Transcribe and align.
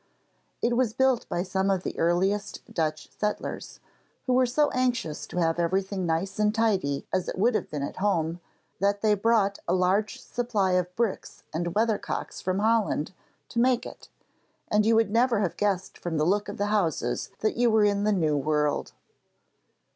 It 0.63 0.75
was 0.75 0.95
built 0.95 1.29
by 1.29 1.43
some 1.43 1.69
of 1.69 1.83
the 1.83 1.99
earliest 1.99 2.73
Dutch 2.73 3.11
settlers, 3.15 3.79
who 4.25 4.33
were 4.33 4.47
so 4.47 4.71
anxious 4.71 5.27
to 5.27 5.37
have 5.37 5.59
everything 5.59 6.07
nice 6.07 6.39
and 6.39 6.55
tidy 6.55 7.05
as 7.13 7.27
it 7.29 7.37
would 7.37 7.53
have 7.53 7.69
been 7.69 7.83
at 7.83 7.97
home, 7.97 8.39
that 8.79 9.01
they 9.01 9.13
brought 9.13 9.59
a 9.67 9.75
large 9.75 10.19
supply 10.19 10.71
of 10.71 10.95
bricks 10.95 11.43
and 11.53 11.75
weathercocks 11.75 12.41
from 12.41 12.57
Holland 12.57 13.13
to 13.49 13.59
make 13.59 13.85
it, 13.85 14.09
and 14.71 14.87
you 14.87 14.95
would 14.95 15.11
never 15.11 15.41
have 15.41 15.55
guessed 15.55 15.99
from 15.99 16.17
the 16.17 16.25
look 16.25 16.49
of 16.49 16.57
the 16.57 16.65
houses 16.73 17.29
that 17.41 17.55
you 17.55 17.69
were 17.69 17.85
in 17.85 18.03
the 18.03 18.11
New 18.11 18.35
World. 18.35 18.93